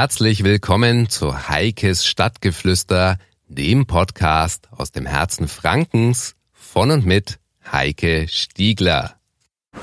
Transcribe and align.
Herzlich 0.00 0.44
willkommen 0.44 1.10
zu 1.10 1.50
Heikes 1.50 2.06
Stadtgeflüster, 2.06 3.18
dem 3.48 3.84
Podcast 3.84 4.66
aus 4.74 4.92
dem 4.92 5.04
Herzen 5.04 5.46
Frankens 5.46 6.36
von 6.54 6.90
und 6.90 7.04
mit 7.04 7.38
Heike 7.70 8.26
Stiegler. 8.26 9.16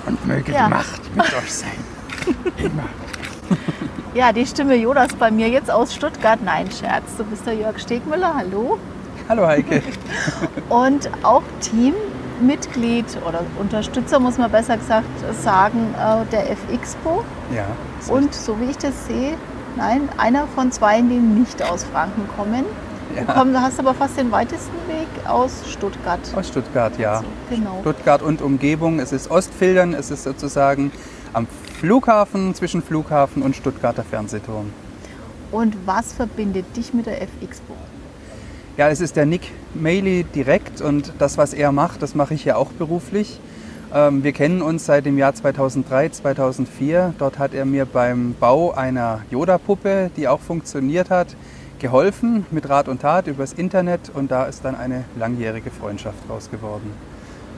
Und 0.07 0.25
möge 0.25 0.53
Ja. 0.53 0.65
die 0.65 0.69
Macht 0.71 1.15
mit 1.15 1.25
euch 1.35 1.53
sein. 1.53 1.69
Immer. 2.57 2.89
Ja, 4.15 4.33
die 4.33 4.47
Stimme 4.47 4.73
Jonas 4.73 5.13
bei 5.13 5.29
mir 5.29 5.49
jetzt 5.49 5.69
aus 5.69 5.94
Stuttgart. 5.94 6.40
Nein, 6.44 6.68
Scherz. 6.72 7.15
Du 7.15 7.24
bist 7.24 7.46
der 7.46 7.54
Jörg 7.54 7.78
Stegmüller, 7.78 8.34
hallo. 8.38 8.79
Hallo 9.29 9.46
Heike. 9.46 9.84
Und 10.70 11.12
auch 11.22 11.44
Teammitglied 11.62 13.06
oder 13.24 13.46
Unterstützer, 13.60 14.18
muss 14.18 14.40
man 14.40 14.49
besser 14.49 14.78
gesagt 14.78 15.06
sagen, 15.44 15.94
äh, 15.94 16.26
der 16.31 16.49
F-Expo. 16.49 17.23
Ja. 17.54 17.68
Und 18.08 18.34
so 18.34 18.59
wie 18.59 18.72
ich 18.72 18.77
das 18.77 19.05
sehe, 19.05 19.38
nein, 19.77 20.09
einer 20.17 20.48
von 20.48 20.71
zwei, 20.71 21.02
die 21.02 21.20
nicht 21.20 21.63
aus 21.63 21.83
Franken 21.83 22.27
kommen. 22.35 22.65
Ja. 23.15 23.21
Du 23.21 23.33
komm, 23.33 23.53
du 23.53 23.61
hast 23.61 23.79
aber 23.79 23.93
fast 23.93 24.17
den 24.17 24.31
weitesten 24.31 24.75
Weg 24.88 25.07
aus 25.27 25.52
Stuttgart. 25.71 26.19
Aus 26.35 26.49
Stuttgart, 26.49 26.97
ja. 26.99 27.19
So, 27.19 27.55
genau. 27.55 27.77
Stuttgart 27.81 28.21
und 28.21 28.41
Umgebung. 28.41 28.99
Es 28.99 29.13
ist 29.13 29.31
Ostfildern, 29.31 29.93
es 29.93 30.11
ist 30.11 30.23
sozusagen 30.23 30.91
am 31.33 31.47
Flughafen, 31.79 32.53
zwischen 32.55 32.81
Flughafen 32.81 33.41
und 33.43 33.55
Stuttgarter 33.55 34.03
Fernsehturm. 34.03 34.71
Und 35.52 35.77
was 35.85 36.11
verbindet 36.11 36.66
dich 36.75 36.94
mit 36.94 37.05
der 37.05 37.21
F-Expo? 37.21 37.73
Ja, 38.75 38.89
es 38.89 38.99
ist 38.99 39.16
der 39.16 39.25
Nick 39.25 39.52
Maley 39.73 40.25
direkt 40.35 40.81
und 40.81 41.13
das, 41.17 41.38
was 41.38 41.53
er 41.53 41.71
macht, 41.71 42.02
das 42.02 42.13
mache 42.13 42.33
ich 42.33 42.45
ja 42.45 42.57
auch 42.57 42.71
beruflich. 42.71 43.39
Ähm, 43.93 44.23
wir 44.23 44.33
kennen 44.33 44.61
uns 44.61 44.85
seit 44.85 45.05
dem 45.05 45.17
Jahr 45.17 45.33
2003, 45.33 46.09
2004. 46.09 47.13
Dort 47.17 47.39
hat 47.39 47.53
er 47.53 47.65
mir 47.65 47.85
beim 47.85 48.35
Bau 48.39 48.71
einer 48.71 49.21
Yoda-Puppe, 49.31 50.11
die 50.17 50.27
auch 50.27 50.41
funktioniert 50.41 51.09
hat, 51.09 51.35
geholfen 51.79 52.45
mit 52.51 52.67
Rat 52.69 52.87
und 52.87 53.01
Tat 53.01 53.27
übers 53.27 53.53
Internet 53.53 54.11
und 54.13 54.31
da 54.31 54.45
ist 54.45 54.66
dann 54.66 54.75
eine 54.75 55.05
langjährige 55.17 55.71
Freundschaft 55.71 56.17
raus 56.29 56.49
geworden. 56.52 56.91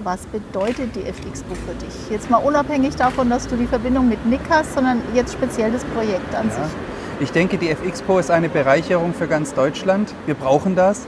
Was 0.04 0.22
bedeutet 0.28 0.96
die 0.96 1.04
F-Expo 1.04 1.56
für 1.56 1.74
dich? 1.86 1.94
Jetzt 2.10 2.30
mal 2.30 2.38
unabhängig 2.38 2.96
davon, 2.96 3.30
dass 3.30 3.48
du 3.48 3.58
die 3.58 3.68
Verbindung 3.68 4.08
mit 4.08 4.26
Nick 4.26 4.40
hast, 4.50 4.74
sondern 4.74 5.02
jetzt 5.14 5.34
speziell 5.34 5.72
das 5.72 5.84
Projekt 5.86 6.34
an 6.36 6.48
Ja. 6.48 6.54
sich. 6.54 6.74
Ich 7.22 7.32
denke, 7.34 7.58
die 7.58 7.70
F-Expo 7.70 8.18
ist 8.20 8.32
eine 8.32 8.48
Bereicherung 8.48 9.14
für 9.14 9.28
ganz 9.28 9.54
Deutschland. 9.54 10.14
Wir 10.26 10.36
brauchen 10.36 10.76
das. 10.76 11.06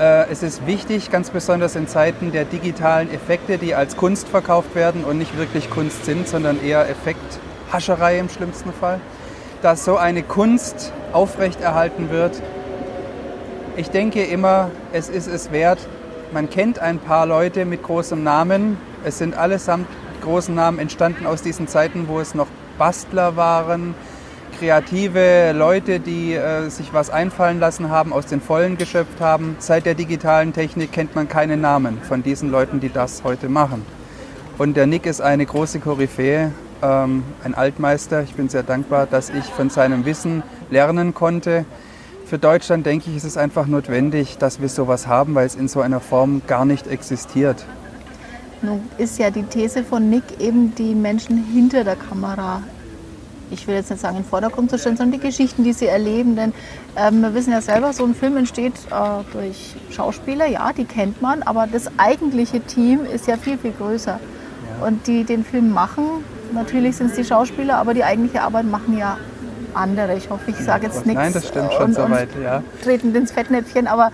Äh, 0.00 0.30
Es 0.30 0.42
ist 0.42 0.66
wichtig, 0.66 1.10
ganz 1.10 1.28
besonders 1.28 1.76
in 1.76 1.86
Zeiten 1.86 2.32
der 2.32 2.46
digitalen 2.46 3.12
Effekte, 3.12 3.58
die 3.58 3.74
als 3.74 3.96
Kunst 3.98 4.28
verkauft 4.28 4.74
werden 4.74 5.04
und 5.04 5.18
nicht 5.18 5.36
wirklich 5.36 5.68
Kunst 5.68 6.06
sind, 6.06 6.26
sondern 6.26 6.64
eher 6.64 6.88
Effekthascherei 6.88 8.18
im 8.18 8.30
schlimmsten 8.30 8.72
Fall, 8.72 8.98
dass 9.60 9.84
so 9.84 9.98
eine 9.98 10.22
Kunst 10.22 10.94
aufrechterhalten 11.12 12.08
wird. 12.10 12.40
Ich 13.76 13.90
denke 13.90 14.24
immer, 14.24 14.70
es 14.92 15.10
ist 15.10 15.26
es 15.26 15.52
wert. 15.52 15.86
Man 16.32 16.48
kennt 16.48 16.78
ein 16.78 16.98
paar 16.98 17.26
Leute 17.26 17.66
mit 17.66 17.82
großem 17.82 18.22
Namen. 18.22 18.78
Es 19.04 19.18
sind 19.18 19.36
allesamt 19.36 19.86
großen 20.22 20.54
Namen 20.54 20.78
entstanden 20.78 21.26
aus 21.26 21.42
diesen 21.42 21.68
Zeiten, 21.68 22.08
wo 22.08 22.20
es 22.20 22.34
noch 22.34 22.46
Bastler 22.78 23.36
waren, 23.36 23.94
kreative 24.60 25.52
Leute, 25.56 26.00
die 26.00 26.34
äh, 26.34 26.68
sich 26.68 26.92
was 26.92 27.08
einfallen 27.08 27.60
lassen 27.60 27.88
haben, 27.88 28.12
aus 28.12 28.26
den 28.26 28.42
Vollen 28.42 28.76
geschöpft 28.76 29.18
haben. 29.18 29.56
Seit 29.58 29.86
der 29.86 29.94
digitalen 29.94 30.52
Technik 30.52 30.92
kennt 30.92 31.14
man 31.14 31.28
keine 31.28 31.56
Namen 31.56 31.98
von 32.02 32.22
diesen 32.22 32.50
Leuten, 32.50 32.78
die 32.78 32.90
das 32.90 33.24
heute 33.24 33.48
machen. 33.48 33.86
Und 34.58 34.76
der 34.76 34.86
Nick 34.86 35.06
ist 35.06 35.22
eine 35.22 35.46
große 35.46 35.80
Koryphäe, 35.80 36.52
ähm, 36.82 37.22
ein 37.42 37.54
Altmeister. 37.54 38.22
Ich 38.22 38.34
bin 38.34 38.50
sehr 38.50 38.62
dankbar, 38.62 39.06
dass 39.06 39.30
ich 39.30 39.44
von 39.44 39.70
seinem 39.70 40.04
Wissen 40.04 40.42
lernen 40.68 41.14
konnte. 41.14 41.64
Für 42.26 42.36
Deutschland 42.36 42.84
denke 42.84 43.08
ich, 43.08 43.16
ist 43.16 43.24
es 43.24 43.38
einfach 43.38 43.66
notwendig, 43.66 44.36
dass 44.36 44.60
wir 44.60 44.68
sowas 44.68 45.06
haben, 45.06 45.34
weil 45.34 45.46
es 45.46 45.54
in 45.54 45.68
so 45.68 45.80
einer 45.80 46.00
Form 46.00 46.42
gar 46.46 46.66
nicht 46.66 46.86
existiert. 46.86 47.64
Nun 48.60 48.82
ist 48.98 49.18
ja 49.18 49.30
die 49.30 49.44
These 49.44 49.82
von 49.82 50.10
Nick 50.10 50.38
eben 50.38 50.74
die 50.74 50.94
Menschen 50.94 51.42
hinter 51.50 51.82
der 51.82 51.96
Kamera. 51.96 52.62
Ich 53.50 53.66
will 53.66 53.74
jetzt 53.74 53.90
nicht 53.90 54.00
sagen, 54.00 54.16
in 54.16 54.22
den 54.22 54.28
Vordergrund 54.28 54.70
zu 54.70 54.78
stellen, 54.78 54.96
sondern 54.96 55.20
die 55.20 55.26
Geschichten, 55.26 55.64
die 55.64 55.72
sie 55.72 55.86
erleben. 55.86 56.36
Denn 56.36 56.52
ähm, 56.96 57.22
wir 57.22 57.34
wissen 57.34 57.52
ja 57.52 57.60
selber, 57.60 57.92
so 57.92 58.04
ein 58.04 58.14
Film 58.14 58.36
entsteht 58.36 58.74
äh, 58.90 59.22
durch 59.32 59.74
Schauspieler, 59.90 60.46
ja, 60.46 60.72
die 60.72 60.84
kennt 60.84 61.20
man, 61.20 61.42
aber 61.42 61.66
das 61.66 61.90
eigentliche 61.96 62.60
Team 62.60 63.04
ist 63.04 63.26
ja 63.26 63.36
viel, 63.36 63.58
viel 63.58 63.72
größer. 63.72 64.20
Und 64.86 65.06
die 65.06 65.24
den 65.24 65.44
Film 65.44 65.72
machen, 65.72 66.04
natürlich 66.54 66.96
sind 66.96 67.10
es 67.10 67.16
die 67.16 67.24
Schauspieler, 67.24 67.76
aber 67.76 67.92
die 67.92 68.04
eigentliche 68.04 68.42
Arbeit 68.42 68.64
machen 68.64 68.96
ja 68.96 69.18
andere. 69.74 70.16
Ich 70.16 70.30
hoffe, 70.30 70.50
ich 70.50 70.56
sage 70.56 70.86
jetzt 70.86 71.06
nichts. 71.06 71.20
Nein, 71.20 71.32
das 71.32 71.48
stimmt 71.48 71.72
schon 71.72 71.84
und, 71.86 71.94
soweit, 71.94 72.28
ja. 72.42 72.62
treten 72.82 73.14
ins 73.14 73.32
Fettnäpfchen, 73.32 73.86
aber 73.86 74.10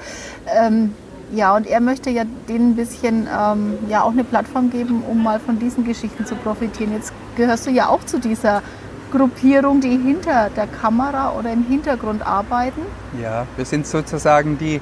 ähm, 0.55 0.95
ja, 1.33 1.57
und 1.57 1.67
er 1.67 1.81
möchte 1.81 2.11
ja 2.11 2.23
denen 2.49 2.71
ein 2.71 2.77
bisschen 2.77 3.27
ähm, 3.27 3.79
ja 3.89 4.03
auch 4.03 4.13
eine 4.13 4.25
Plattform 4.25 4.71
geben, 4.71 5.03
um 5.09 5.23
mal 5.23 5.41
von 5.41 5.59
diesen 5.59 5.85
Geschichten 5.85 6.25
zu 6.25 6.37
profitieren. 6.37 6.93
Jetzt 6.93 7.13
gehörst 7.37 7.67
du 7.67 7.71
ja 7.71 7.89
auch 7.89 8.05
zu 8.05 8.19
dieser 8.19 8.63
Gruppierung, 9.13 9.81
die 9.81 9.97
hinter 9.97 10.51
der 10.57 10.67
Kamera 10.67 11.33
oder 11.39 11.53
im 11.53 11.65
Hintergrund 11.65 12.27
arbeiten. 12.27 12.83
Ja, 13.23 13.47
wir 13.57 13.65
sind 13.65 13.87
sozusagen 13.87 14.59
die, 14.59 14.81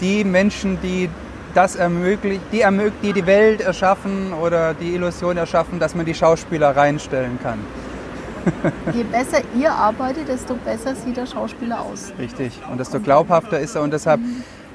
die 0.00 0.24
Menschen, 0.24 0.78
die 0.82 1.08
das 1.54 1.76
ermöglicht, 1.76 2.42
die, 2.52 2.62
ermög 2.62 2.92
die 3.02 3.12
die 3.12 3.26
Welt 3.26 3.60
erschaffen 3.60 4.32
oder 4.32 4.74
die 4.74 4.94
Illusion 4.94 5.36
erschaffen, 5.36 5.78
dass 5.78 5.94
man 5.94 6.04
die 6.04 6.14
Schauspieler 6.14 6.76
reinstellen 6.76 7.38
kann. 7.42 7.60
Je 8.92 9.04
besser 9.04 9.38
ihr 9.58 9.72
arbeitet, 9.72 10.28
desto 10.28 10.54
besser 10.56 10.94
sieht 10.94 11.16
der 11.16 11.26
Schauspieler 11.26 11.80
aus. 11.80 12.12
Richtig. 12.18 12.60
Und 12.70 12.78
desto 12.78 13.00
glaubhafter 13.00 13.58
ist 13.58 13.74
er. 13.74 13.82
Und 13.82 13.92
deshalb 13.92 14.20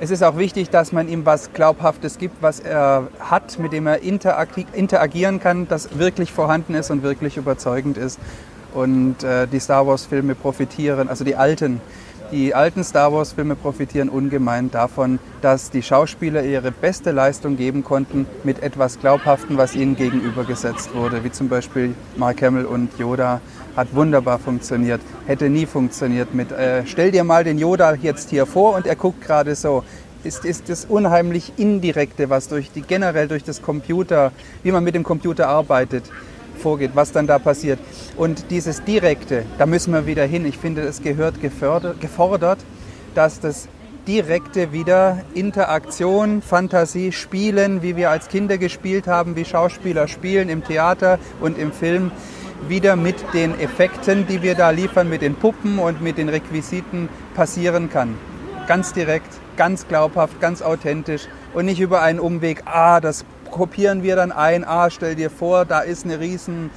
es 0.01 0.11
ist 0.11 0.23
auch 0.23 0.37
wichtig, 0.37 0.69
dass 0.69 0.93
man 0.93 1.09
ihm 1.09 1.25
was 1.25 1.51
Glaubhaftes 1.51 2.17
gibt, 2.17 2.41
was 2.41 2.61
er 2.61 3.09
hat, 3.19 3.59
mit 3.59 3.73
dem 3.73 3.85
er 3.85 4.01
interagi- 4.01 4.65
interagieren 4.71 5.41
kann, 5.41 5.67
das 5.67 5.99
wirklich 5.99 6.31
vorhanden 6.31 6.73
ist 6.73 6.89
und 6.89 7.03
wirklich 7.03 7.35
überzeugend 7.35 7.97
ist. 7.97 8.17
Und 8.73 9.23
äh, 9.23 9.47
die 9.47 9.59
Star 9.59 9.87
Wars-Filme 9.87 10.35
profitieren, 10.35 11.09
also 11.09 11.23
die 11.23 11.35
alten, 11.35 11.81
die 12.31 12.53
alten 12.53 12.83
Star 12.83 13.11
Wars-Filme 13.11 13.55
profitieren 13.55 14.09
ungemein 14.09 14.69
davon, 14.69 15.17
dass 15.41 15.71
die 15.71 15.81
Schauspieler 15.81 16.43
ihre 16.43 16.71
beste 16.71 17.11
Leistung 17.11 17.57
geben 17.57 17.83
konnten 17.83 18.27
mit 18.43 18.61
etwas 18.61 18.99
Glaubhaften, 18.99 19.57
was 19.57 19.75
ihnen 19.75 19.95
gegenübergesetzt 19.95 20.93
wurde, 20.93 21.23
wie 21.23 21.31
zum 21.31 21.49
Beispiel 21.49 21.95
Mark 22.17 22.43
Hamill 22.43 22.65
und 22.65 22.97
Yoda 22.99 23.41
hat 23.75 23.95
wunderbar 23.95 24.37
funktioniert, 24.39 25.01
hätte 25.25 25.49
nie 25.49 25.65
funktioniert 25.65 26.35
mit, 26.35 26.51
äh, 26.51 26.85
stell 26.85 27.11
dir 27.11 27.23
mal 27.23 27.43
den 27.43 27.57
Yoda 27.57 27.95
jetzt 27.95 28.29
hier 28.29 28.45
vor 28.45 28.75
und 28.75 28.85
er 28.85 28.95
guckt 28.95 29.21
gerade 29.21 29.55
so. 29.55 29.83
Ist, 30.21 30.43
ist 30.43 30.67
das 30.67 30.83
unheimlich 30.83 31.53
Indirekte, 31.55 32.29
was 32.29 32.49
durch 32.49 32.71
die, 32.71 32.81
generell 32.81 33.29
durch 33.29 33.45
das 33.45 33.61
Computer, 33.61 34.33
wie 34.63 34.71
man 34.73 34.83
mit 34.83 34.93
dem 34.93 35.03
Computer 35.03 35.47
arbeitet, 35.47 36.03
vorgeht, 36.59 36.91
was 36.93 37.11
dann 37.11 37.27
da 37.27 37.39
passiert. 37.39 37.79
Und 38.17 38.51
dieses 38.51 38.83
Direkte, 38.83 39.45
da 39.57 39.65
müssen 39.65 39.93
wir 39.93 40.05
wieder 40.05 40.25
hin. 40.25 40.45
Ich 40.45 40.57
finde, 40.57 40.81
es 40.81 41.01
gehört 41.01 41.35
gefordert, 41.41 42.59
dass 43.15 43.39
das 43.39 43.67
Direkte 44.07 44.71
wieder 44.71 45.23
Interaktion, 45.33 46.41
Fantasie, 46.41 47.11
Spielen, 47.11 47.81
wie 47.81 47.95
wir 47.95 48.09
als 48.09 48.27
Kinder 48.27 48.57
gespielt 48.57 49.07
haben, 49.07 49.35
wie 49.35 49.45
Schauspieler 49.45 50.07
spielen 50.07 50.49
im 50.49 50.63
Theater 50.63 51.19
und 51.41 51.57
im 51.57 51.71
Film, 51.71 52.11
wieder 52.67 52.95
mit 52.95 53.15
den 53.33 53.59
Effekten, 53.59 54.27
die 54.27 54.41
wir 54.41 54.55
da 54.55 54.71
liefern, 54.71 55.09
mit 55.09 55.21
den 55.21 55.35
Puppen 55.35 55.79
und 55.79 56.01
mit 56.01 56.17
den 56.17 56.29
Requisiten 56.29 57.07
passieren 57.35 57.89
kann. 57.89 58.15
Ganz 58.67 58.93
direkt, 58.93 59.29
ganz 59.55 59.87
glaubhaft, 59.87 60.41
ganz 60.41 60.61
authentisch 60.61 61.27
und 61.53 61.65
nicht 61.65 61.79
über 61.79 62.01
einen 62.01 62.19
Umweg, 62.19 62.63
ah, 62.65 62.99
das 62.99 63.25
kopieren 63.51 64.03
wir 64.03 64.15
dann 64.15 64.31
ein, 64.31 64.63
ah, 64.63 64.89
stell 64.89 65.15
dir 65.15 65.29
vor, 65.29 65.65
da 65.65 65.79
ist 65.79 66.05
eine 66.05 66.19
riesen 66.19 66.69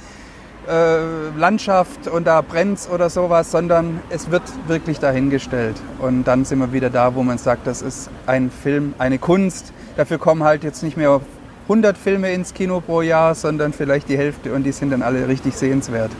äh, 0.67 1.29
Landschaft 1.37 2.07
und 2.07 2.25
da 2.25 2.41
brennt's 2.41 2.89
oder 2.89 3.09
sowas, 3.09 3.51
sondern 3.51 3.99
es 4.09 4.31
wird 4.31 4.43
wirklich 4.67 4.99
dahingestellt. 4.99 5.75
Und 5.99 6.23
dann 6.23 6.45
sind 6.45 6.59
wir 6.59 6.71
wieder 6.71 6.89
da, 6.89 7.15
wo 7.15 7.23
man 7.23 7.37
sagt, 7.37 7.67
das 7.67 7.81
ist 7.81 8.09
ein 8.27 8.49
Film, 8.49 8.93
eine 8.97 9.17
Kunst. 9.17 9.73
Dafür 9.97 10.17
kommen 10.17 10.43
halt 10.43 10.63
jetzt 10.63 10.83
nicht 10.83 10.97
mehr 10.97 11.21
100 11.63 11.97
Filme 11.97 12.31
ins 12.33 12.53
Kino 12.53 12.81
pro 12.81 13.01
Jahr, 13.01 13.35
sondern 13.35 13.73
vielleicht 13.73 14.09
die 14.09 14.17
Hälfte 14.17 14.53
und 14.53 14.63
die 14.63 14.71
sind 14.71 14.91
dann 14.91 15.01
alle 15.01 15.27
richtig 15.27 15.55
sehenswert. 15.55 16.11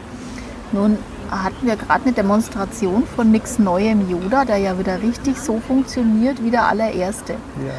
Nun 0.72 0.98
hatten 1.30 1.66
wir 1.66 1.76
gerade 1.76 2.04
eine 2.04 2.14
Demonstration 2.14 3.04
von 3.16 3.32
Nicks 3.32 3.60
neuem 3.60 4.10
Yoda, 4.10 4.46
der 4.46 4.58
ja 4.58 4.78
wieder 4.78 5.02
richtig 5.02 5.38
so 5.38 5.60
funktioniert 5.60 6.44
wie 6.44 6.52
der 6.52 6.68
allererste. 6.68 7.34
Ja. 7.34 7.74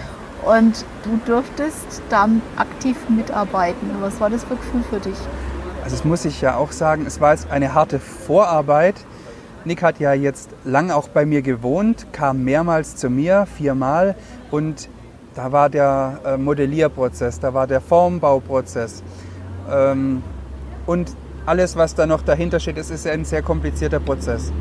Und 0.44 0.84
du 1.04 1.16
dürftest 1.26 2.02
da 2.10 2.28
aktiv 2.56 2.96
mitarbeiten. 3.08 3.90
Was 4.00 4.20
war 4.20 4.30
das 4.30 4.44
für 4.44 4.56
Gefühl 4.56 4.82
für 4.90 5.00
dich? 5.00 5.16
Also 5.82 5.96
das 5.96 6.04
muss 6.04 6.24
ich 6.24 6.40
ja 6.40 6.56
auch 6.56 6.72
sagen, 6.72 7.04
es 7.06 7.20
war 7.20 7.32
jetzt 7.32 7.50
eine 7.50 7.74
harte 7.74 7.98
Vorarbeit. 7.98 8.96
Nick 9.64 9.82
hat 9.82 10.00
ja 10.00 10.12
jetzt 10.12 10.50
lang 10.64 10.90
auch 10.90 11.08
bei 11.08 11.24
mir 11.24 11.40
gewohnt, 11.40 12.06
kam 12.12 12.44
mehrmals 12.44 12.96
zu 12.96 13.08
mir, 13.08 13.46
viermal. 13.46 14.14
Und 14.50 14.88
da 15.34 15.52
war 15.52 15.70
der 15.70 16.20
äh, 16.24 16.36
Modellierprozess, 16.36 17.40
da 17.40 17.54
war 17.54 17.66
der 17.66 17.80
Formbauprozess. 17.80 19.02
Ähm, 19.70 20.22
und 20.86 21.16
alles, 21.46 21.76
was 21.76 21.94
da 21.94 22.06
noch 22.06 22.22
dahinter 22.22 22.60
steht, 22.60 22.78
ist 22.78 23.06
ein 23.06 23.24
sehr 23.24 23.42
komplizierter 23.42 24.00
Prozess. 24.00 24.52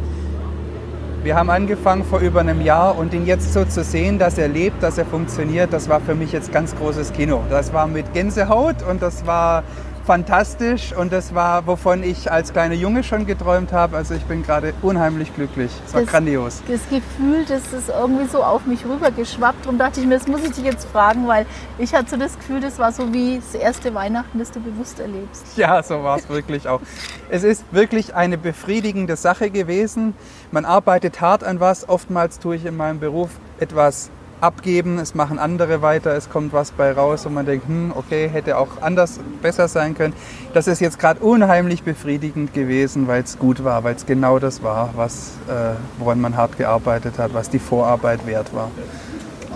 Wir 1.24 1.38
haben 1.38 1.50
angefangen 1.50 2.04
vor 2.04 2.20
über 2.20 2.42
einem 2.42 2.60
Jahr 2.60 2.98
und 2.98 3.14
ihn 3.14 3.26
jetzt 3.26 3.54
so 3.54 3.64
zu 3.64 3.82
sehen, 3.82 4.20
dass 4.20 4.38
er 4.38 4.50
lebt, 4.50 4.84
dass 4.84 4.98
er 4.98 5.06
funktioniert, 5.06 5.72
das 5.72 5.88
war 5.88 6.02
für 6.02 6.16
mich 6.16 6.34
jetzt 6.34 6.52
ganz 6.52 6.76
großes 6.76 7.14
Kino. 7.14 7.42
Das 7.50 7.72
war 7.72 7.88
mit 7.88 8.14
Gänsehaut 8.14 8.84
und 8.84 9.02
das 9.02 9.26
war 9.26 9.64
fantastisch 10.06 10.94
und 10.94 11.12
das 11.14 11.34
war, 11.34 11.66
wovon 11.68 12.04
ich 12.04 12.32
als 12.32 12.52
kleiner 12.54 12.76
Junge 12.76 13.04
schon 13.04 13.26
geträumt 13.26 13.72
habe. 13.72 13.98
Also 13.98 14.14
ich 14.14 14.24
bin 14.26 14.44
gerade 14.44 14.74
unheimlich 14.82 15.34
glücklich. 15.34 15.72
Es 15.88 15.94
war 15.94 16.02
Das- 16.02 16.10
grandios. 16.12 16.62
Das 16.68 16.82
Gefühl, 16.90 17.46
das 17.48 17.72
ist 17.74 17.90
irgendwie 17.90 18.26
so 18.28 18.44
auf 18.44 18.66
mich 18.66 18.86
rübergeschwappt. 18.86 19.66
Darum 19.66 19.78
dachte 19.78 20.00
ich 20.02 20.06
mir, 20.06 20.18
das 20.18 20.28
muss 20.28 20.44
ich 20.44 20.52
dich 20.52 20.66
jetzt 20.66 20.86
fragen, 20.88 21.28
weil 21.28 21.46
ich 21.78 21.94
hatte 21.94 22.12
so 22.12 22.18
das 22.18 22.38
Gefühl, 22.38 22.60
das 22.60 22.80
war 22.80 22.92
so 22.92 23.14
wie 23.14 23.38
das 23.40 23.56
erste 23.60 23.94
Weihnachten, 23.94 24.40
das 24.40 24.52
du 24.52 24.60
bewusst 24.60 25.00
erlebst. 25.00 25.58
Ja, 25.58 25.82
so 25.82 26.04
war 26.04 26.18
es 26.18 26.28
wirklich 26.30 26.68
auch. 26.68 26.82
Es 27.30 27.44
ist 27.44 27.64
wirklich 27.72 28.14
eine 28.14 28.38
befriedigende 28.38 29.16
Sache 29.16 29.50
gewesen. 29.50 30.14
Man 30.52 30.66
arbeitet 30.66 31.22
hart 31.22 31.44
an 31.44 31.60
was. 31.60 31.88
Oftmals 31.90 32.40
tue 32.40 32.56
ich 32.58 32.66
in 32.66 32.76
meinem 32.78 33.00
Beruf 33.00 33.30
etwas 33.60 34.10
abgeben, 34.44 35.00
es 35.00 35.16
machen 35.16 35.40
andere 35.40 35.82
weiter, 35.82 36.16
es 36.16 36.30
kommt 36.30 36.52
was 36.52 36.72
bei 36.72 36.92
raus 36.92 37.26
und 37.26 37.34
man 37.34 37.46
denkt, 37.46 37.66
hm, 37.68 37.94
okay, 37.96 38.28
hätte 38.28 38.58
auch 38.58 38.82
anders, 38.82 39.20
besser 39.42 39.70
sein 39.70 39.96
können. 39.96 40.14
Das 40.54 40.68
ist 40.68 40.82
jetzt 40.82 41.00
gerade 41.00 41.22
unheimlich 41.22 41.84
befriedigend 41.84 42.54
gewesen, 42.54 43.08
weil 43.08 43.24
es 43.24 43.40
gut 43.40 43.64
war, 43.64 43.86
weil 43.86 43.96
es 43.96 44.06
genau 44.06 44.40
das 44.40 44.62
war, 44.62 44.90
was, 44.96 45.32
äh, 45.48 45.76
woran 45.98 46.20
man 46.20 46.36
hart 46.36 46.58
gearbeitet 46.58 47.18
hat, 47.18 47.34
was 47.34 47.50
die 47.50 47.60
Vorarbeit 47.60 48.28
wert 48.28 48.54
war. 48.54 48.70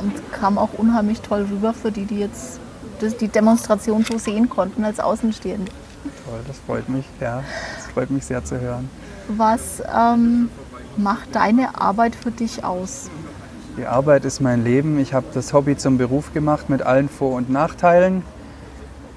Und 0.02 0.32
kam 0.32 0.58
auch 0.58 0.74
unheimlich 0.78 1.20
toll 1.22 1.46
rüber 1.52 1.74
für 1.74 1.92
die, 1.92 2.06
die 2.06 2.20
jetzt 2.20 2.60
die 3.20 3.28
Demonstration 3.28 4.06
so 4.10 4.18
sehen 4.18 4.50
konnten 4.50 4.86
als 4.86 5.00
Außenstehende. 5.00 5.72
Toll, 6.26 6.40
das 6.48 6.58
freut 6.66 6.88
mich, 6.88 7.06
ja, 7.20 7.44
das 7.76 7.94
freut 7.94 8.10
mich 8.10 8.26
sehr 8.26 8.44
zu 8.44 8.60
hören. 8.60 8.90
Was 9.28 9.84
ähm, 9.94 10.50
macht 10.96 11.36
deine 11.36 11.80
Arbeit 11.80 12.16
für 12.16 12.32
dich 12.32 12.64
aus? 12.64 13.10
Die 13.78 13.86
Arbeit 13.86 14.26
ist 14.26 14.40
mein 14.40 14.64
Leben. 14.64 14.98
Ich 14.98 15.14
habe 15.14 15.28
das 15.36 15.54
Hobby 15.54 15.78
zum 15.78 16.00
Beruf 16.00 16.34
gemacht 16.34 16.68
mit 16.68 16.82
allen 16.82 17.08
Vor- 17.08 17.36
und 17.36 17.52
Nachteilen. 17.52 18.24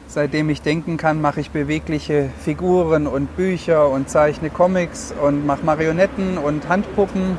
Seitdem 0.06 0.50
ich 0.50 0.60
denken 0.60 0.98
kann, 0.98 1.22
mache 1.22 1.40
ich 1.40 1.50
bewegliche 1.50 2.28
Figuren 2.44 3.06
und 3.06 3.34
Bücher 3.36 3.88
und 3.88 4.10
zeichne 4.10 4.50
Comics 4.50 5.14
und 5.22 5.46
mache 5.46 5.64
Marionetten 5.64 6.36
und 6.36 6.68
Handpuppen. 6.68 7.38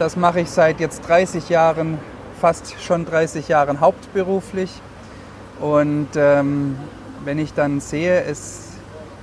Das 0.00 0.16
mache 0.16 0.40
ich 0.40 0.50
seit 0.50 0.80
jetzt 0.80 1.06
30 1.06 1.48
Jahren, 1.48 1.98
fast 2.40 2.82
schon 2.82 3.04
30 3.04 3.46
Jahren 3.46 3.80
hauptberuflich. 3.80 4.72
Und 5.60 6.08
ähm, 6.16 6.78
wenn 7.24 7.38
ich 7.38 7.54
dann 7.54 7.78
sehe, 7.78 8.24
es, 8.24 8.70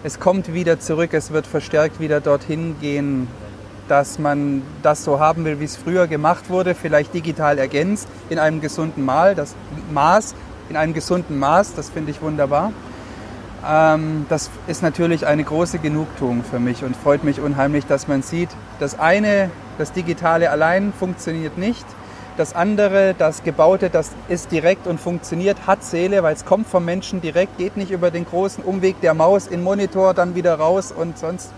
es 0.05 0.21
kommt 0.21 0.53
wieder 0.53 0.79
zurück, 0.79 1.13
es 1.13 1.31
wird 1.31 1.45
verstärkt 1.45 1.99
wieder 1.99 2.21
dorthin 2.21 2.77
gehen, 2.79 3.27
dass 3.89 4.19
man 4.19 4.61
das 4.83 5.03
so 5.03 5.19
haben 5.19 5.43
will, 5.45 5.59
wie 5.59 5.65
es 5.65 5.75
früher 5.75 6.07
gemacht 6.07 6.49
wurde, 6.49 6.75
vielleicht 6.75 7.13
digital 7.13 7.57
ergänzt, 7.57 8.07
in 8.29 8.39
einem 8.39 8.61
gesunden 8.61 9.03
Mal, 9.03 9.35
das 9.35 9.55
Maß, 9.91 10.35
in 10.69 10.77
einem 10.77 10.93
gesunden 10.93 11.39
Maß, 11.39 11.73
das 11.73 11.89
finde 11.89 12.11
ich 12.11 12.21
wunderbar. 12.21 12.71
Ähm, 13.67 14.25
das 14.29 14.49
ist 14.67 14.83
natürlich 14.83 15.25
eine 15.25 15.43
große 15.43 15.79
Genugtuung 15.79 16.43
für 16.43 16.59
mich 16.59 16.83
und 16.83 16.95
freut 16.95 17.23
mich 17.23 17.41
unheimlich, 17.41 17.85
dass 17.85 18.07
man 18.07 18.21
sieht, 18.21 18.49
das 18.79 18.99
eine, 18.99 19.49
das 19.77 19.91
Digitale 19.91 20.51
allein 20.51 20.93
funktioniert 20.97 21.57
nicht. 21.57 21.85
Das 22.37 22.55
andere, 22.55 23.15
das 23.17 23.43
Gebaute, 23.43 23.89
das 23.89 24.11
ist 24.29 24.53
direkt 24.53 24.87
und 24.87 25.01
funktioniert, 25.01 25.67
hat 25.67 25.83
Seele, 25.83 26.23
weil 26.23 26.33
es 26.33 26.45
kommt 26.45 26.67
vom 26.67 26.85
Menschen 26.85 27.19
direkt, 27.19 27.57
geht 27.57 27.75
nicht 27.75 27.91
über 27.91 28.11
den 28.11 28.23
großen 28.23 28.63
Umweg 28.63 29.01
der 29.01 29.13
Maus 29.13 29.47
in 29.47 29.61
Monitor, 29.61 30.13
dann 30.13 30.35
wieder 30.35 30.55
raus 30.55 30.93
und 30.93 31.17
sonst 31.17 31.51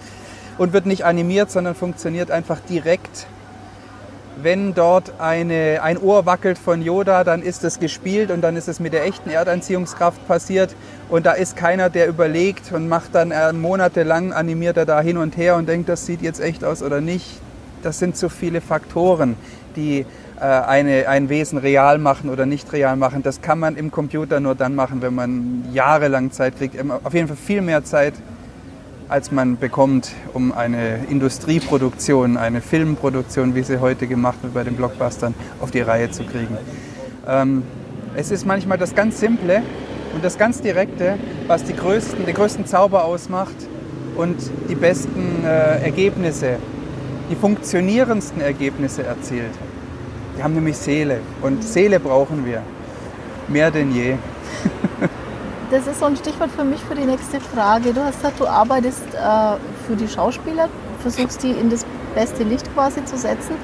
und 0.57 0.74
wird 0.74 0.86
nicht 0.86 1.06
animiert, 1.06 1.51
sondern 1.51 1.75
funktioniert 1.75 2.31
einfach 2.31 2.59
direkt. 2.59 3.27
Wenn 4.42 4.74
dort 4.74 5.13
eine, 5.19 5.81
ein 5.83 5.98
Ohr 5.98 6.25
wackelt 6.25 6.57
von 6.57 6.81
Yoda, 6.81 7.24
dann 7.24 7.42
ist 7.42 7.63
es 7.63 7.80
gespielt 7.80 8.31
und 8.31 8.42
dann 8.42 8.56
ist 8.56 8.68
es 8.68 8.80
mit 8.80 8.94
der 8.94 9.06
echten 9.06 9.30
Erdanziehungskraft 9.30 10.25
passiert. 10.27 10.75
Und 11.09 11.25
da 11.25 11.33
ist 11.33 11.56
keiner, 11.56 11.89
der 11.89 12.07
überlegt 12.07 12.71
und 12.71 12.88
macht 12.88 13.13
dann 13.13 13.31
äh, 13.31 13.53
monatelang, 13.53 14.33
animiert 14.33 14.77
er 14.77 14.86
da 14.86 15.01
hin 15.01 15.18
und 15.18 15.38
her 15.38 15.57
und 15.57 15.68
denkt, 15.68 15.89
das 15.89 16.06
sieht 16.06 16.21
jetzt 16.21 16.39
echt 16.39 16.63
aus 16.63 16.81
oder 16.81 17.01
nicht. 17.01 17.39
Das 17.83 18.00
sind 18.00 18.15
so 18.15 18.30
viele 18.30 18.62
Faktoren, 18.62 19.36
die 19.75 20.06
äh, 20.39 20.44
eine, 20.44 21.07
ein 21.07 21.30
Wesen 21.30 21.59
real 21.59 22.00
machen 22.00 22.30
oder 22.30 22.48
nicht 22.48 22.74
real 22.74 22.95
machen. 22.95 23.21
Das 23.21 23.42
kann 23.42 23.59
man 23.59 23.75
im 23.75 23.92
Computer 23.92 24.39
nur 24.39 24.56
dann 24.56 24.74
machen, 24.74 25.01
wenn 25.03 25.13
man 25.13 25.65
jahrelang 25.71 26.31
Zeit 26.31 26.57
kriegt. 26.57 26.75
Auf 27.03 27.13
jeden 27.13 27.27
Fall 27.27 27.38
viel 27.38 27.62
mehr 27.62 27.83
Zeit, 27.83 28.15
als 29.11 29.29
man 29.29 29.57
bekommt, 29.57 30.13
um 30.33 30.53
eine 30.53 31.05
Industrieproduktion, 31.09 32.37
eine 32.37 32.61
Filmproduktion, 32.61 33.55
wie 33.55 33.63
sie 33.63 33.81
heute 33.81 34.07
gemacht 34.07 34.37
wird 34.41 34.53
bei 34.53 34.63
den 34.63 34.77
Blockbustern, 34.77 35.33
auf 35.59 35.69
die 35.69 35.81
Reihe 35.81 36.09
zu 36.11 36.23
kriegen. 36.23 36.57
Ähm, 37.27 37.63
es 38.15 38.31
ist 38.31 38.45
manchmal 38.45 38.77
das 38.77 38.95
ganz 38.95 39.19
Simple 39.19 39.63
und 40.15 40.23
das 40.23 40.37
ganz 40.37 40.61
Direkte, 40.61 41.17
was 41.47 41.65
die 41.65 41.75
größten, 41.75 42.25
den 42.25 42.33
größten 42.33 42.65
Zauber 42.65 43.03
ausmacht 43.03 43.55
und 44.15 44.37
die 44.69 44.75
besten 44.75 45.43
äh, 45.43 45.83
Ergebnisse, 45.83 46.55
die 47.29 47.35
funktionierendsten 47.35 48.41
Ergebnisse 48.41 49.03
erzielt. 49.03 49.51
Die 50.37 50.43
haben 50.43 50.53
nämlich 50.53 50.77
Seele 50.77 51.19
und 51.41 51.65
Seele 51.65 51.99
brauchen 51.99 52.45
wir. 52.45 52.63
Mehr 53.49 53.71
denn 53.71 53.93
je. 53.93 54.15
Das 55.71 55.88
ist 55.88 56.01
so 56.01 56.06
ein 56.06 56.18
Stichwort 56.18 56.51
für 56.51 56.65
mich 56.65 56.81
für 56.81 56.95
die 56.95 57.06
nächste 57.06 57.39
Frage. 57.39 57.94
Du 57.94 58.03
hast 58.03 58.18
gesagt, 58.18 58.41
du 58.41 58.45
arbeitest 58.45 59.06
äh, 59.13 59.56
für 59.88 59.95
die 59.95 60.09
Schauspieler, 60.09 60.68
versuchst 61.00 61.44
die 61.44 61.51
in 61.51 61.69
das 61.69 61.85
beste 62.13 62.44
Licht 62.44 62.71
quasi 62.73 63.06
zu 63.06 63.18
setzen. 63.18 63.56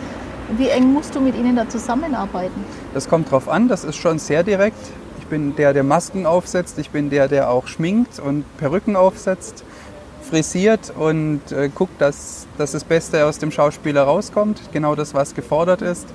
Wie 0.56 0.70
eng 0.70 0.94
musst 0.94 1.14
du 1.16 1.20
mit 1.20 1.36
ihnen 1.36 1.58
da 1.58 1.68
zusammenarbeiten? 1.68 2.64
Das 2.94 3.10
kommt 3.10 3.30
drauf 3.30 3.50
an, 3.50 3.68
das 3.68 3.84
ist 3.84 3.98
schon 3.98 4.20
sehr 4.20 4.44
direkt. 4.44 4.80
Ich 5.20 5.28
bin 5.28 5.58
der, 5.58 5.74
der 5.74 5.84
Masken 5.84 6.26
aufsetzt, 6.26 6.80
ich 6.80 6.92
bin 6.92 7.10
der, 7.10 7.28
der 7.28 7.50
auch 7.50 7.68
schminkt 7.68 8.20
und 8.20 8.46
Perücken 8.56 8.96
aufsetzt, 8.96 9.66
frisiert 10.30 10.94
und 10.98 11.42
äh, 11.52 11.68
guckt, 11.68 12.00
dass, 12.00 12.48
dass 12.58 12.72
das 12.72 12.86
Beste 12.86 13.26
aus 13.26 13.38
dem 13.38 13.52
Schauspieler 13.52 14.04
rauskommt. 14.04 14.62
Genau 14.72 14.96
das, 14.96 15.14
was 15.14 15.36
gefordert 15.36 15.82
ist. 15.82 16.08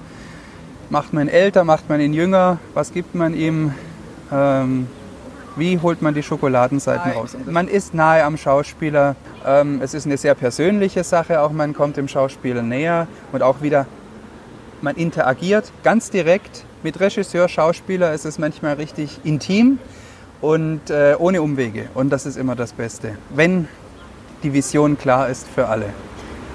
Macht 0.89 1.13
man 1.13 1.29
ihn 1.29 1.35
älter, 1.35 1.65
macht 1.65 1.91
man 1.91 2.01
ihn 2.01 2.15
jünger, 2.15 2.57
was 2.73 2.95
gibt 2.95 3.15
man 3.15 3.35
ihm? 3.35 3.75
Ähm, 4.33 4.87
wie 5.57 5.79
holt 5.79 6.03
man 6.03 6.15
die 6.15 6.23
Schokoladenseiten 6.23 7.13
raus? 7.13 7.37
Man 7.47 7.69
ist 7.69 7.95
nahe 7.95 8.25
am 8.25 8.37
Schauspieler. 8.37 9.17
Ähm, 9.45 9.81
es 9.83 9.95
ist 9.95 10.07
eine 10.07 10.17
sehr 10.17 10.35
persönliche 10.35 11.05
Sache, 11.05 11.41
auch 11.41 11.53
man 11.53 11.75
kommt 11.75 11.97
dem 11.97 12.09
Schauspieler 12.09 12.63
näher 12.63 13.07
und 13.33 13.43
auch 13.43 13.63
wieder 13.63 13.87
man 14.81 14.97
interagiert 14.97 15.73
ganz 15.85 16.11
direkt 16.11 16.65
mit 16.83 16.99
Regisseur, 17.01 17.49
Schauspieler. 17.49 18.13
Es 18.13 18.25
ist 18.25 18.39
manchmal 18.39 18.75
richtig 18.75 19.21
intim 19.25 19.79
und 20.41 20.91
äh, 20.91 21.15
ohne 21.19 21.41
Umwege. 21.41 21.89
Und 21.95 22.11
das 22.11 22.27
ist 22.27 22.37
immer 22.37 22.57
das 22.57 22.73
Beste, 22.73 23.17
wenn 23.31 23.69
die 24.43 24.53
Vision 24.53 24.99
klar 24.99 25.29
ist 25.29 25.47
für 25.49 25.69
alle. 25.69 25.87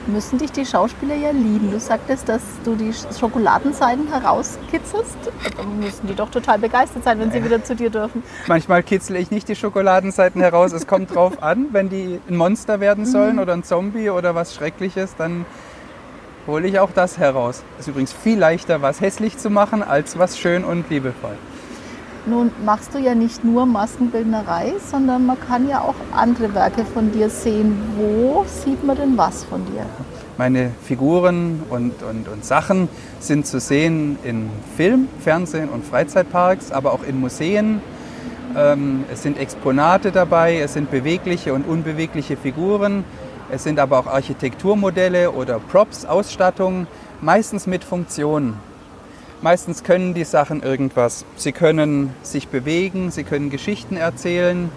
Müssen 0.07 0.37
dich 0.37 0.53
die 0.53 0.65
Schauspieler 0.65 1.15
ja 1.15 1.31
lieben. 1.31 1.69
Du 1.69 1.79
sagtest, 1.79 2.29
dass 2.29 2.41
du 2.63 2.75
die 2.75 2.93
Schokoladenseiten 2.93 4.07
herauskitzelst. 4.07 5.17
Dann 5.57 5.79
müssen 5.79 6.07
die 6.07 6.15
doch 6.15 6.29
total 6.29 6.59
begeistert 6.59 7.03
sein, 7.03 7.19
wenn 7.19 7.29
sie 7.29 7.43
wieder 7.43 7.61
zu 7.61 7.75
dir 7.75 7.89
dürfen. 7.89 8.23
Manchmal 8.47 8.83
kitzle 8.83 9.17
ich 9.19 9.31
nicht 9.31 9.49
die 9.49 9.55
Schokoladenseiten 9.55 10.39
heraus. 10.39 10.71
Es 10.71 10.87
kommt 10.87 11.13
drauf 11.13 11.43
an, 11.43 11.67
wenn 11.71 11.89
die 11.89 12.21
ein 12.29 12.37
Monster 12.37 12.79
werden 12.79 13.05
sollen 13.05 13.37
oder 13.37 13.51
ein 13.51 13.63
Zombie 13.63 14.09
oder 14.09 14.33
was 14.33 14.55
Schreckliches, 14.55 15.15
dann 15.17 15.45
hole 16.47 16.67
ich 16.67 16.79
auch 16.79 16.91
das 16.95 17.17
heraus. 17.17 17.63
Es 17.75 17.81
ist 17.81 17.87
übrigens 17.89 18.13
viel 18.13 18.39
leichter, 18.39 18.81
was 18.81 19.01
hässlich 19.01 19.37
zu 19.37 19.49
machen, 19.49 19.83
als 19.83 20.17
was 20.17 20.39
schön 20.39 20.63
und 20.63 20.89
liebevoll. 20.89 21.37
Nun 22.29 22.51
machst 22.65 22.93
du 22.93 22.97
ja 22.97 23.15
nicht 23.15 23.45
nur 23.45 23.65
Maskenbildnerei, 23.65 24.73
sondern 24.85 25.25
man 25.25 25.39
kann 25.39 25.69
ja 25.69 25.79
auch 25.79 25.95
andere 26.11 26.53
Werke 26.53 26.83
von 26.83 27.09
dir 27.13 27.29
sehen. 27.29 27.81
Wo 27.95 28.43
sieht 28.45 28.83
man 28.83 28.97
denn 28.97 29.17
was 29.17 29.45
von 29.45 29.65
dir? 29.65 29.85
Meine 30.37 30.71
Figuren 30.83 31.63
und, 31.69 32.03
und, 32.03 32.27
und 32.27 32.43
Sachen 32.43 32.89
sind 33.21 33.47
zu 33.47 33.61
sehen 33.61 34.19
in 34.25 34.49
Film, 34.75 35.07
Fernsehen 35.21 35.69
und 35.69 35.85
Freizeitparks, 35.85 36.73
aber 36.73 36.91
auch 36.91 37.03
in 37.03 37.17
Museen. 37.17 37.81
Ähm, 38.57 39.05
es 39.11 39.23
sind 39.23 39.39
Exponate 39.39 40.11
dabei, 40.11 40.59
es 40.59 40.73
sind 40.73 40.91
bewegliche 40.91 41.53
und 41.53 41.65
unbewegliche 41.65 42.35
Figuren, 42.35 43.05
es 43.49 43.63
sind 43.63 43.79
aber 43.79 43.99
auch 43.99 44.07
Architekturmodelle 44.07 45.31
oder 45.31 45.59
Props, 45.59 46.03
Ausstattung, 46.03 46.87
meistens 47.21 47.67
mit 47.67 47.85
Funktionen. 47.85 48.66
Meistens 49.41 49.83
können 49.83 50.15
die 50.15 50.23
Sachen 50.23 50.63
irgendwas. 50.63 51.23
Sie 51.35 51.51
können 51.51 52.11
sich 52.23 52.47
bewegen, 52.47 53.11
sie 53.11 53.23
können 53.23 53.51
Geschichten 53.51 53.95
erzählen, 53.95 54.71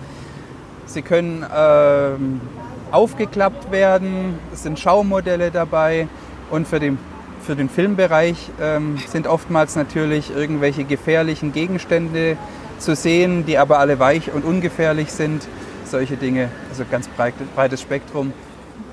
sie 0.84 1.00
können 1.00 1.46
ähm, 1.54 2.42
aufgeklappt 2.90 3.72
werden, 3.72 4.38
es 4.52 4.62
sind 4.62 4.78
Schaumodelle 4.78 5.50
dabei 5.50 6.08
und 6.50 6.68
für 6.68 6.78
den, 6.78 6.98
für 7.42 7.56
den 7.56 7.70
Filmbereich 7.70 8.50
ähm, 8.60 8.98
sind 9.08 9.26
oftmals 9.26 9.76
natürlich 9.76 10.30
irgendwelche 10.34 10.84
gefährlichen 10.84 11.52
Gegenstände 11.52 12.36
zu 12.78 12.94
sehen, 12.94 13.46
die 13.46 13.56
aber 13.56 13.78
alle 13.78 13.98
weich 13.98 14.30
und 14.30 14.44
ungefährlich 14.44 15.10
sind. 15.10 15.48
Solche 15.86 16.16
Dinge, 16.16 16.50
also 16.68 16.84
ganz 16.88 17.08
breit, 17.08 17.32
breites 17.54 17.80
Spektrum. 17.80 18.34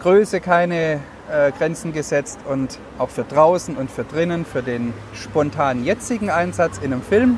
Größe 0.02 0.40
keine 0.40 1.02
äh, 1.32 1.52
Grenzen 1.52 1.94
gesetzt 1.94 2.40
und 2.50 2.80
auch 2.98 3.10
für 3.10 3.24
draußen 3.24 3.76
und 3.76 3.92
für 3.92 4.04
drinnen, 4.04 4.46
für 4.46 4.64
den 4.64 4.94
spontanen 5.14 5.84
jetzigen 5.84 6.30
Einsatz 6.30 6.78
in 6.78 6.94
einem 6.94 7.02
Film 7.02 7.38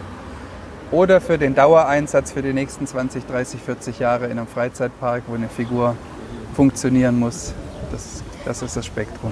oder 0.91 1.21
für 1.21 1.37
den 1.37 1.55
Dauereinsatz 1.55 2.31
für 2.31 2.41
die 2.41 2.53
nächsten 2.53 2.87
20, 2.87 3.25
30, 3.25 3.61
40 3.61 3.99
Jahre 3.99 4.25
in 4.25 4.37
einem 4.37 4.47
Freizeitpark, 4.47 5.23
wo 5.27 5.35
eine 5.35 5.49
Figur 5.49 5.95
funktionieren 6.55 7.19
muss. 7.19 7.53
Das, 7.91 8.23
das 8.45 8.61
ist 8.61 8.75
das 8.75 8.85
Spektrum. 8.85 9.31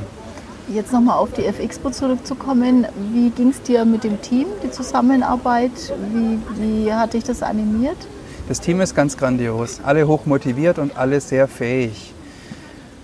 Jetzt 0.70 0.92
nochmal 0.92 1.18
auf 1.18 1.32
die 1.32 1.46
F-Expo 1.46 1.92
zurückzukommen. 1.92 2.86
Wie 3.14 3.30
ging 3.30 3.50
es 3.50 3.62
dir 3.62 3.86
mit 3.86 4.04
dem 4.04 4.22
Team, 4.22 4.48
die 4.64 4.70
Zusammenarbeit? 4.70 5.72
Wie, 6.12 6.40
wie 6.58 6.94
hat 6.94 7.14
dich 7.14 7.24
das 7.24 7.42
animiert? 7.42 7.98
Das 8.50 8.60
Team 8.60 8.82
ist 8.82 8.94
ganz 8.94 9.18
grandios. 9.18 9.80
Alle 9.84 10.08
hoch 10.08 10.26
motiviert 10.26 10.78
und 10.78 10.98
alle 10.98 11.22
sehr 11.22 11.48
fähig. 11.48 12.14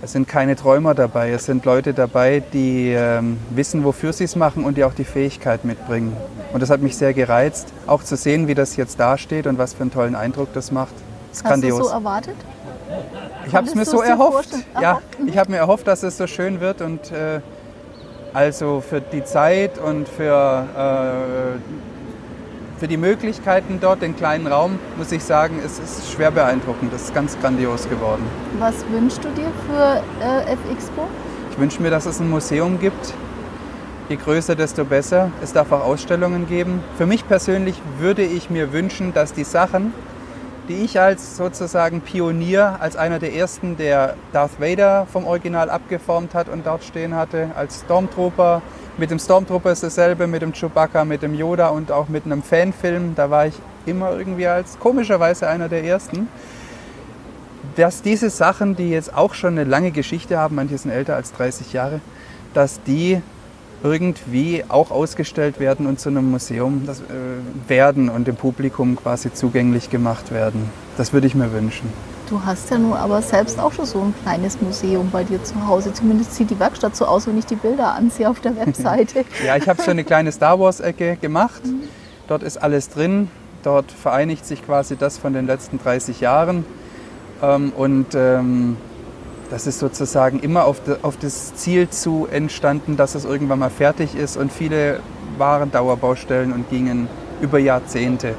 Es 0.04 0.12
sind 0.12 0.28
keine 0.28 0.58
Träumer 0.58 0.94
dabei. 0.96 1.32
Es 1.32 1.46
sind 1.46 1.64
Leute 1.64 1.94
dabei, 1.94 2.44
die 2.52 2.92
ähm, 2.92 3.38
wissen, 3.52 3.86
wofür 3.86 4.12
sie 4.12 4.26
es 4.26 4.36
machen 4.36 4.66
und 4.66 4.76
die 4.76 4.84
auch 4.84 4.94
die 4.94 5.06
Fähigkeit 5.06 5.64
mitbringen. 5.64 6.14
Und 6.52 6.62
das 6.62 6.70
hat 6.70 6.82
mich 6.82 6.98
sehr 6.98 7.14
gereizt, 7.14 7.72
auch 7.88 8.04
zu 8.04 8.18
sehen, 8.18 8.50
wie 8.50 8.54
das 8.54 8.76
jetzt 8.76 9.00
dasteht 9.00 9.48
und 9.48 9.58
was 9.58 9.74
für 9.74 9.84
einen 9.84 9.94
tollen 9.94 10.16
Eindruck 10.16 10.50
das 10.54 10.74
macht. 10.74 10.92
Das 10.92 11.38
ist 11.38 11.44
Hast 11.46 11.50
grandios. 11.52 11.78
du 11.78 11.86
so 11.86 11.90
erwartet? 11.92 12.36
Ich 13.48 13.56
habe 13.56 13.66
es 13.66 13.76
mir 13.76 13.86
so 13.86 14.02
erhofft. 14.02 14.50
Ja, 14.82 15.00
ich 15.26 15.38
habe 15.38 15.52
mir 15.52 15.58
erhofft, 15.58 15.88
dass 15.88 16.04
es 16.04 16.18
so 16.18 16.28
schön 16.28 16.60
wird 16.60 16.82
und 16.82 17.10
äh, 17.14 17.40
also 18.34 18.82
für 18.82 19.00
die 19.00 19.24
Zeit 19.24 19.78
und 19.78 20.10
für, 20.10 20.66
äh, 20.76 21.93
für 22.78 22.88
die 22.88 22.98
Möglichkeiten 22.98 23.80
dort, 23.80 24.02
den 24.02 24.16
kleinen 24.16 24.48
Raum, 24.48 24.80
muss 24.98 25.12
ich 25.12 25.24
sagen, 25.24 25.60
es 25.64 25.80
ist 25.80 26.12
schwer 26.12 26.32
beeindruckend. 26.32 26.94
Das 26.94 27.04
ist 27.04 27.14
ganz 27.14 27.38
grandios 27.40 27.88
geworden. 27.90 28.24
Was 28.60 28.76
wünschst 28.92 29.24
du 29.24 29.30
dir 29.30 29.52
für 29.68 30.02
äh, 30.22 30.54
F-Expo? 30.54 31.08
Ich 31.52 31.60
wünsche 31.60 31.82
mir, 31.82 31.92
dass 31.92 32.06
es 32.06 32.20
ein 32.20 32.30
Museum 32.30 32.80
gibt. 32.80 33.14
Je 34.10 34.18
größer, 34.18 34.56
desto 34.56 34.84
besser. 34.86 35.32
Es 35.42 35.54
darf 35.54 35.72
auch 35.72 35.86
Ausstellungen 35.86 36.48
geben. 36.48 36.84
Für 36.98 37.06
mich 37.06 37.28
persönlich 37.28 37.82
würde 38.00 38.24
ich 38.24 38.50
mir 38.50 38.74
wünschen, 38.74 39.14
dass 39.14 39.34
die 39.34 39.44
Sachen, 39.44 39.94
die 40.70 40.84
ich 40.86 41.00
als 41.00 41.36
sozusagen 41.36 42.02
Pionier, 42.02 42.78
als 42.80 42.96
einer 42.96 43.20
der 43.20 43.34
ersten, 43.34 43.76
der 43.76 44.16
Darth 44.32 44.62
Vader 44.62 45.06
vom 45.12 45.26
Original 45.26 45.70
abgeformt 45.70 46.34
hat 46.34 46.48
und 46.48 46.66
dort 46.66 46.84
stehen 46.84 47.16
hatte, 47.16 47.52
als 47.56 47.82
Stormtrooper. 47.82 48.62
Mit 48.98 49.12
dem 49.12 49.20
Stormtrooper 49.20 49.72
ist 49.72 49.84
dasselbe, 49.84 50.28
mit 50.28 50.42
dem 50.42 50.54
Chewbacca, 50.54 51.04
mit 51.04 51.22
dem 51.22 51.34
Yoda 51.34 51.70
und 51.70 51.92
auch 51.92 52.08
mit 52.08 52.26
einem 52.26 52.44
Fanfilm. 52.44 53.16
Da 53.16 53.30
war 53.30 53.48
ich 53.48 53.56
immer 53.86 54.12
irgendwie 54.18 54.48
als 54.48 54.80
komischerweise 54.80 55.48
einer 55.48 55.68
der 55.68 55.84
ersten. 55.84 56.28
Dass 57.76 58.02
diese 58.02 58.30
Sachen, 58.30 58.76
die 58.76 58.90
jetzt 58.90 59.16
auch 59.16 59.34
schon 59.34 59.58
eine 59.58 59.64
lange 59.64 59.92
Geschichte 59.92 60.38
haben, 60.38 60.56
manche 60.56 60.78
sind 60.78 60.92
älter 60.92 61.16
als 61.16 61.34
30 61.34 61.74
Jahre, 61.74 62.00
dass 62.54 62.82
die 62.84 63.22
irgendwie 63.84 64.64
auch 64.70 64.92
ausgestellt 64.92 65.60
werden 65.60 65.86
und 65.86 66.00
zu 66.00 66.10
einem 66.10 66.32
Museum 66.32 66.84
das, 66.86 67.02
äh, 67.02 67.04
werden 67.68 68.10
und 68.10 68.28
dem 68.28 68.38
Publikum 68.38 68.96
quasi 68.96 69.34
zugänglich 69.34 69.90
gemacht 69.90 70.32
werden. 70.32 70.70
Das 70.98 71.12
würde 71.12 71.28
ich 71.28 71.36
mir 71.36 71.52
wünschen. 71.52 71.90
Du 72.30 72.44
hast 72.46 72.72
ja 72.72 72.78
nun 72.78 72.94
aber 72.94 73.22
selbst 73.22 73.60
auch 73.60 73.74
schon 73.74 73.86
so 73.86 74.00
ein 74.00 74.14
kleines 74.24 74.60
Museum 74.62 75.10
bei 75.12 75.24
dir 75.24 75.44
zu 75.44 75.68
Hause. 75.68 75.94
Zumindest 75.94 76.34
sieht 76.34 76.50
die 76.50 76.60
Werkstatt 76.60 76.96
so 76.96 77.06
aus, 77.06 77.28
wenn 77.28 77.38
ich 77.38 77.46
die 77.46 77.56
Bilder 77.56 77.94
ansehe 77.94 78.30
auf 78.30 78.40
der 78.40 78.56
Webseite. 78.66 79.26
Ja, 79.46 79.58
ich 79.58 79.68
habe 79.68 79.82
so 79.82 79.92
eine 79.92 80.04
kleine 80.04 80.32
Star 80.32 80.60
Wars-Ecke 80.60 81.18
gemacht. 81.18 81.62
Dort 82.28 82.42
ist 82.42 82.58
alles 82.58 82.90
drin. 82.90 83.30
Dort 83.64 83.92
vereinigt 83.92 84.46
sich 84.46 84.66
quasi 84.66 84.96
das 84.96 85.18
von 85.18 85.34
den 85.34 85.46
letzten 85.46 85.78
30 85.78 86.22
Jahren. 86.22 86.66
Ähm, 87.42 87.74
und 87.76 88.08
ähm, 88.16 88.78
das 89.54 89.68
ist 89.68 89.78
sozusagen 89.78 90.40
immer 90.40 90.66
auf, 90.66 90.84
de, 90.84 90.96
auf 91.04 91.16
das 91.16 91.54
Ziel 91.54 91.88
zu 91.88 92.28
entstanden, 92.32 92.98
dass 92.98 93.14
es 93.14 93.24
irgendwann 93.24 93.60
mal 93.60 93.70
fertig 93.70 94.16
ist. 94.16 94.36
Und 94.36 94.52
viele 94.52 95.00
waren 95.38 95.72
Dauerbaustellen 95.72 96.52
und 96.52 96.72
gingen 96.72 97.08
über 97.40 97.60
Jahrzehnte. 97.60 98.34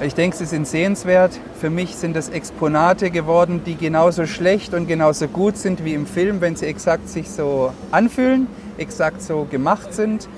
Ich 0.00 0.14
denke, 0.14 0.36
sie 0.36 0.44
sind 0.44 0.68
sehenswert. 0.68 1.40
Für 1.60 1.70
mich 1.70 1.96
sind 1.96 2.14
das 2.14 2.28
Exponate 2.28 3.10
geworden, 3.10 3.62
die 3.66 3.74
genauso 3.74 4.26
schlecht 4.26 4.74
und 4.74 4.86
genauso 4.86 5.26
gut 5.26 5.56
sind 5.56 5.84
wie 5.84 5.94
im 5.94 6.06
Film, 6.06 6.40
wenn 6.40 6.54
sie 6.54 6.66
exakt 6.66 7.08
sich 7.08 7.28
so 7.28 7.72
anfühlen, 7.90 8.46
exakt 8.78 9.22
so 9.22 9.44
gemacht 9.50 9.92
sind, 9.92 10.28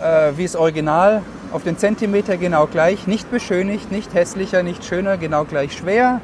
äh, 0.00 0.32
wie 0.38 0.44
das 0.44 0.56
Original. 0.56 1.20
Auf 1.52 1.64
den 1.64 1.76
Zentimeter 1.76 2.38
genau 2.38 2.66
gleich, 2.66 3.06
nicht 3.06 3.30
beschönigt, 3.30 3.92
nicht 3.92 4.14
hässlicher, 4.14 4.62
nicht 4.62 4.86
schöner, 4.86 5.18
genau 5.18 5.44
gleich 5.44 5.74
schwer, 5.76 6.22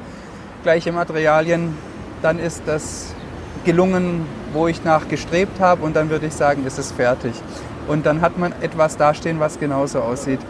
gleiche 0.63 0.91
Materialien. 0.91 1.77
Dann 2.23 2.39
ist 2.39 2.63
das 2.67 3.15
gelungen, 3.65 4.27
wo 4.53 4.67
ich 4.67 4.85
nach 4.85 5.09
gestrebt 5.09 5.61
habe 5.61 5.85
und 5.85 5.95
dann 5.97 6.11
würde 6.11 6.27
ich 6.27 6.35
sagen, 6.35 6.67
ist 6.67 6.79
es 6.79 6.93
fertig. 6.93 7.33
Und 7.87 8.07
dann 8.07 8.21
hat 8.21 8.39
man 8.39 8.53
etwas 8.61 8.97
dastehen, 8.97 9.41
was 9.41 9.59
genauso 9.59 10.01
aussieht 10.01 10.41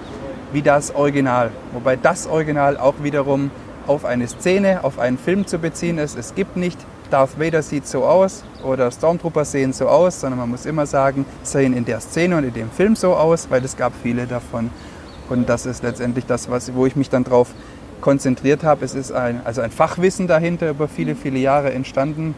wie 0.53 0.63
das 0.63 0.95
Original. 0.95 1.51
Wobei 1.73 1.97
das 1.97 2.27
Original 2.27 2.77
auch 2.77 2.95
wiederum 3.03 3.51
auf 3.87 4.05
eine 4.05 4.29
Szene, 4.29 4.85
auf 4.85 4.99
einen 4.99 5.19
Film 5.19 5.47
zu 5.47 5.59
beziehen 5.59 5.99
ist. 5.99 6.17
Es 6.17 6.35
gibt 6.35 6.57
nicht, 6.57 6.79
Darth 7.11 7.41
Vader 7.41 7.63
sieht 7.63 7.87
so 7.87 8.05
aus 8.05 8.45
oder 8.63 8.91
Stormtrooper 8.91 9.45
sehen 9.45 9.73
so 9.73 9.89
aus, 9.89 10.21
sondern 10.21 10.41
man 10.41 10.51
muss 10.51 10.67
immer 10.67 10.87
sagen, 10.87 11.25
sehen 11.43 11.75
in 11.75 11.85
der 11.85 12.01
Szene 12.01 12.37
und 12.37 12.45
in 12.45 12.53
dem 12.53 12.71
Film 12.71 12.97
so 12.97 13.15
aus, 13.15 13.49
weil 13.51 13.65
es 13.65 13.77
gab 13.77 13.93
viele 14.03 14.27
davon. 14.27 14.71
Und 15.29 15.49
das 15.49 15.67
ist 15.67 15.83
letztendlich 15.83 16.27
das, 16.27 16.51
was, 16.51 16.75
wo 16.75 16.87
ich 16.87 16.97
mich 16.97 17.11
dann 17.11 17.25
drauf 17.25 17.49
konzentriert 18.01 18.65
habe. 18.65 18.85
Es 18.85 18.95
ist 18.95 19.13
ein, 19.13 19.41
also 19.45 19.61
ein 19.61 19.71
Fachwissen 19.71 20.27
dahinter 20.27 20.71
über 20.71 20.89
viele, 20.89 21.15
viele 21.15 21.39
Jahre 21.39 21.73
entstanden, 21.73 22.35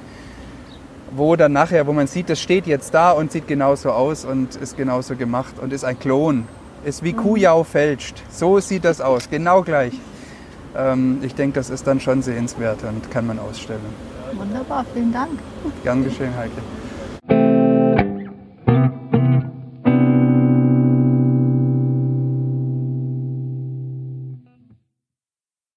wo 1.12 1.36
dann 1.36 1.52
nachher, 1.52 1.86
wo 1.86 1.92
man 1.92 2.06
sieht, 2.06 2.28
das 2.28 2.40
steht 2.40 2.66
jetzt 2.66 2.94
da 2.94 3.10
und 3.12 3.32
sieht 3.32 3.48
genauso 3.48 3.90
aus 3.90 4.24
und 4.24 4.56
ist 4.56 4.76
genauso 4.76 5.16
gemacht 5.16 5.54
und 5.60 5.72
ist 5.72 5.84
ein 5.84 5.98
Klon 5.98 6.46
ist 6.84 7.02
wie 7.02 7.12
Kujau 7.12 7.64
fälscht. 7.64 8.22
So 8.30 8.60
sieht 8.60 8.84
das 8.84 9.00
aus, 9.00 9.28
genau 9.30 9.62
gleich. 9.62 9.94
Ähm, 10.76 11.18
ich 11.22 11.34
denke, 11.34 11.54
das 11.54 11.70
ist 11.70 11.86
dann 11.86 12.00
schon 12.00 12.22
sehenswert 12.22 12.82
und 12.84 13.10
kann 13.10 13.26
man 13.26 13.38
ausstellen. 13.38 13.80
Wunderbar, 14.32 14.84
vielen 14.94 15.12
Dank. 15.12 15.38
Gern 15.82 16.04
geschehen, 16.04 16.34
Heike. 16.36 16.52